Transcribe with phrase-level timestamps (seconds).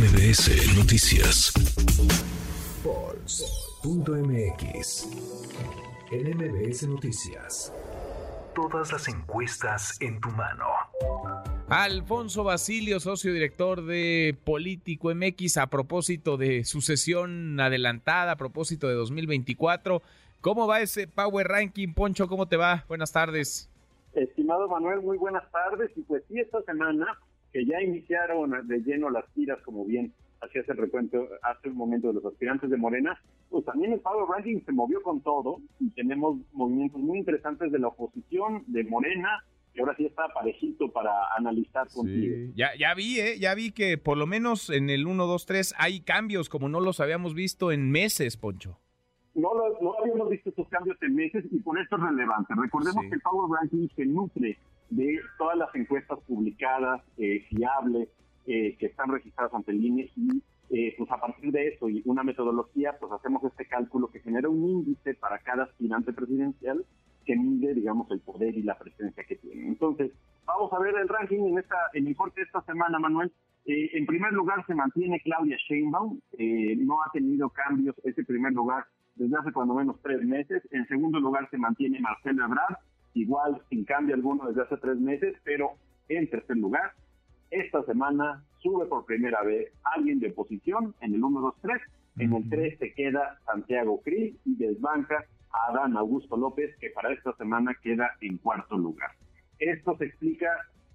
[0.00, 1.52] MBS Noticias.
[2.82, 3.84] Pulse.mx.
[6.10, 7.70] En MBS Noticias.
[8.54, 10.64] Todas las encuestas en tu mano.
[11.68, 18.94] Alfonso Basilio, socio director de Político MX, a propósito de sucesión adelantada, a propósito de
[18.94, 20.00] 2024.
[20.40, 22.26] ¿Cómo va ese Power Ranking, Poncho?
[22.26, 22.86] ¿Cómo te va?
[22.88, 23.68] Buenas tardes.
[24.14, 25.90] Estimado Manuel, muy buenas tardes.
[25.94, 27.18] Y pues sí, esta semana
[27.52, 32.08] que ya iniciaron de lleno las tiras, como bien hacías el recuento hace un momento
[32.08, 33.20] de los aspirantes de Morena,
[33.50, 37.78] pues también el Power Ranking se movió con todo y tenemos movimientos muy interesantes de
[37.78, 39.44] la oposición, de Morena,
[39.74, 42.52] que ahora sí está parejito para analizar contigo.
[42.54, 43.38] Ya, ya vi, ¿eh?
[43.38, 46.80] ya vi que por lo menos en el 1, 2, 3 hay cambios como no
[46.80, 48.78] los habíamos visto en meses, Poncho.
[49.34, 52.54] No, no habíamos visto estos cambios en meses y por esto es relevante.
[52.60, 54.58] Recordemos que el Power Ranking se nutre
[54.90, 58.08] de todas las encuestas publicadas, eh, fiables,
[58.46, 62.02] eh, que están registradas ante el INE y eh, pues a partir de eso y
[62.04, 66.84] una metodología, pues hacemos este cálculo que genera un índice para cada aspirante presidencial
[67.24, 69.66] que mide, digamos, el poder y la presencia que tiene.
[69.66, 70.12] Entonces,
[70.46, 73.32] vamos a ver el ranking en esta en el corte de esta semana, Manuel.
[73.66, 76.18] en primer lugar se mantiene Claudia Sheinbaum,
[76.78, 78.84] no ha tenido cambios ese primer lugar
[79.16, 80.62] desde hace cuando menos tres meses.
[80.70, 82.76] En segundo lugar se mantiene Marcelo Ebrard,
[83.14, 85.72] igual sin cambio alguno desde hace tres meses, pero
[86.08, 86.92] en tercer lugar,
[87.50, 91.82] esta semana sube por primera vez alguien de oposición en el 1, 2, 3.
[92.18, 97.12] En el 3 se queda Santiago Cris y desbanca a Adán Augusto López, que para
[97.12, 99.10] esta semana queda en cuarto lugar.
[99.58, 100.48] Esto se explica,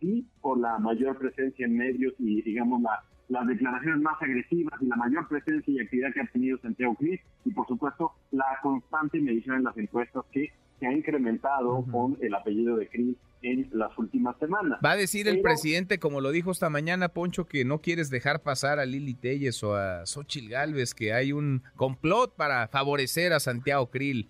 [0.00, 4.86] sí, por la mayor presencia en medios y, digamos, la, las declaraciones más agresivas y
[4.86, 9.20] la mayor presencia y actividad que ha tenido Santiago Cris y, por supuesto, la constante
[9.20, 10.48] medición en las encuestas que
[10.80, 14.80] se ha incrementado con el apellido de Cris en las últimas semanas.
[14.84, 18.42] Va a decir el presidente, como lo dijo esta mañana, Poncho, que no quieres dejar
[18.42, 23.40] pasar a Lili Telles o a Xochil Gálvez, que hay un complot para favorecer a
[23.40, 24.28] Santiago Krill.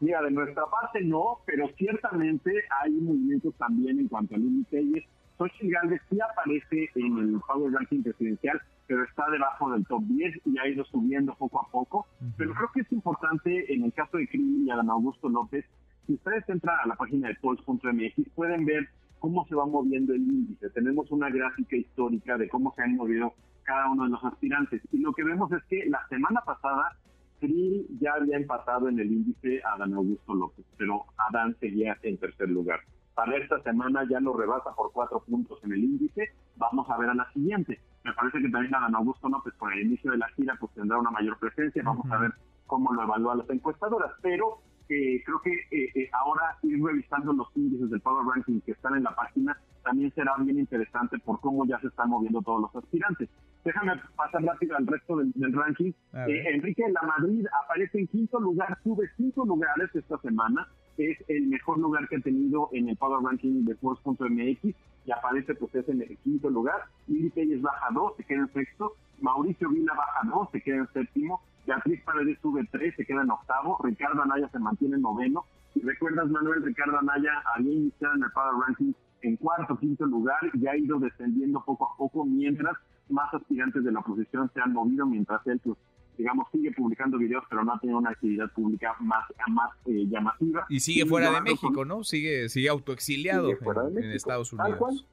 [0.00, 2.50] Mira, de nuestra parte no, pero ciertamente
[2.82, 5.04] hay movimientos también en cuanto a Lili Telles.
[5.36, 10.40] Xochitl Gálvez sí aparece en el Power Ranking presidencial, pero está debajo del top 10
[10.46, 12.06] y ha ido subiendo poco a poco.
[12.38, 15.66] Pero creo que es importante en el caso de Krill y Adán Augusto López,
[16.06, 18.88] si ustedes entran a la página de polls.mx pueden ver
[19.18, 20.70] cómo se va moviendo el índice.
[20.70, 23.34] Tenemos una gráfica histórica de cómo se han movido
[23.64, 24.80] cada uno de los aspirantes.
[24.90, 26.96] Y lo que vemos es que la semana pasada
[27.40, 32.16] Krill ya había empatado en el índice a Adán Augusto López, pero Adán seguía en
[32.16, 32.80] tercer lugar.
[33.14, 36.30] Para esta semana ya lo rebasa por cuatro puntos en el índice.
[36.56, 37.80] Vamos a ver a la siguiente.
[38.18, 41.10] Parece que también Adán Augusto López, por el inicio de la gira, pues tendrá una
[41.12, 41.84] mayor presencia.
[41.84, 42.32] Vamos a ver
[42.66, 44.10] cómo lo evalúan las encuestadoras.
[44.22, 44.58] Pero
[44.88, 48.96] eh, creo que eh, eh, ahora ir revisando los índices del Power Ranking que están
[48.96, 52.74] en la página también será bien interesante por cómo ya se están moviendo todos los
[52.74, 53.28] aspirantes.
[53.64, 55.92] Déjame pasar rápido al resto del, ranking.
[56.12, 60.66] Enrique La Madrid aparece en quinto lugar, sube cinco lugares esta semana
[60.98, 64.74] es el mejor lugar que ha tenido en el Power Ranking de Force.mx
[65.08, 66.82] y aparece pues es en el quinto lugar.
[67.06, 68.92] Lili Pérez baja dos, se queda en sexto.
[69.22, 71.40] Mauricio Vila baja dos, se queda en séptimo.
[71.66, 73.78] Beatriz Paredes sube tres, se queda en octavo.
[73.82, 75.46] Ricardo Anaya se mantiene en noveno.
[75.72, 78.92] Si recuerdas, Manuel, Ricardo Anaya había iniciado en el Power Ranking
[79.22, 82.76] en cuarto, quinto lugar y ha ido descendiendo poco a poco mientras
[83.08, 85.78] más aspirantes de la oposición se han movido, mientras él pues,
[86.18, 90.66] digamos, sigue publicando videos, pero no ha tenido una actividad pública más, más eh, llamativa.
[90.68, 92.02] Y sigue fuera de México, ¿no?
[92.02, 94.70] Sigue, sigue autoexiliado en, Estados Unidos.
[94.70, 95.04] Tal cual,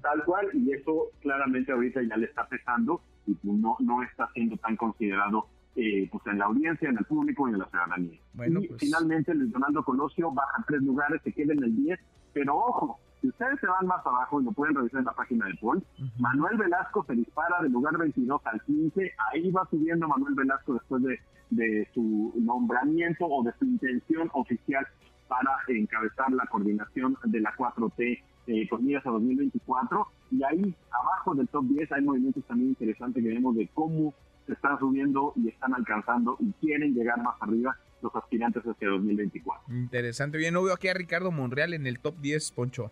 [0.00, 4.30] tal cual, y eso claramente ahorita ya le está pesando y pues no, no está
[4.32, 8.18] siendo tan considerado eh, pues en la audiencia, en el público y en la ciudadanía.
[8.46, 11.98] y pues finalmente Luis Donaldo Colosio baja tres lugares, se queda en el 10,
[12.32, 15.46] pero ojo, si ustedes se van más abajo y lo pueden revisar en la página
[15.46, 15.82] de Paul,
[16.18, 19.12] Manuel Velasco se dispara del lugar 22 al 15.
[19.32, 24.86] Ahí va subiendo Manuel Velasco después de, de su nombramiento o de su intención oficial
[25.28, 30.06] para encabezar la coordinación de la 4T eh, con miras a 2024.
[30.32, 34.12] Y ahí, abajo del top 10, hay movimientos también interesantes que vemos de cómo
[34.52, 39.74] se están subiendo y están alcanzando y quieren llegar más arriba los aspirantes hacia 2024.
[39.74, 40.36] Interesante.
[40.36, 42.90] Bien, no veo aquí a Ricardo Monreal en el top 10, Poncho.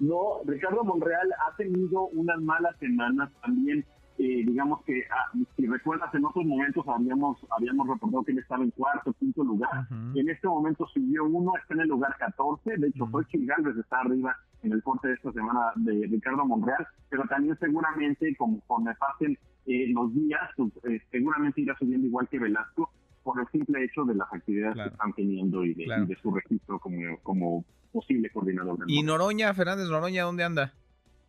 [0.00, 3.84] No, Ricardo Monreal ha tenido unas malas semanas también.
[4.18, 8.64] Eh, digamos que, ah, si recuerdas, en otros momentos habíamos habíamos reportado que él estaba
[8.64, 9.86] en cuarto, quinto lugar.
[10.14, 12.78] En este momento subió uno, está en el lugar 14.
[12.78, 16.86] De hecho, fue Galvez está arriba en el corte de esta semana de Ricardo Monreal.
[17.08, 22.28] Pero también seguramente, como conforme pasen eh, los días, pues, eh, seguramente irá subiendo igual
[22.28, 22.90] que Velasco
[23.22, 27.18] por el simple hecho de las actividades que están teniendo y de, su registro como,
[27.22, 28.78] como posible coordinador.
[28.88, 30.72] ¿Y Noroña, Fernández Noroña, dónde anda?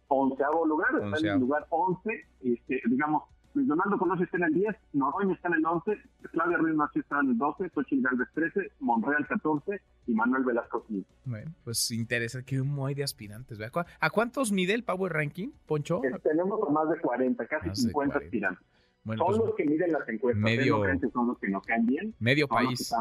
[0.08, 4.54] onceavo lugar, está en el lugar 11, este, digamos, Luis Donaldo Colosio está en el
[4.54, 5.98] 10, Noroña está en el 11,
[6.32, 10.84] Claudia Ruiz Macho está en el 12, Xochitl Galvez 13, Monreal 14 y Manuel Velasco
[10.86, 11.08] 15.
[11.26, 13.60] Bueno, pues interesa que un hay de aspirantes.
[14.00, 16.02] ¿A cuántos mide el Power Ranking, Poncho?
[16.24, 18.66] tenemos más de 40, casi 50 aspirantes.
[19.06, 20.42] son pues, los que miden las encuestas.
[20.42, 20.84] Medio,
[21.14, 22.16] son los que nos caen bien.
[22.20, 22.92] Medio país.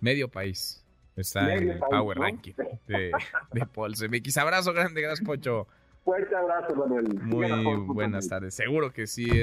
[0.00, 0.84] Medio país.
[1.14, 2.54] Está en el Power Ranking
[2.86, 3.12] de,
[3.52, 4.38] de Pulse MX.
[4.38, 5.66] Abrazo grande, gracias, Poncho.
[6.04, 7.20] Fuerte abrazo, Manuel.
[7.20, 8.54] Muy buenas tardes.
[8.54, 9.42] Seguro que sí.